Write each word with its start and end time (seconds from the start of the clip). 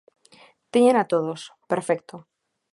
Téñena 0.73 1.03
todos, 1.13 1.41
perfecto. 1.71 2.15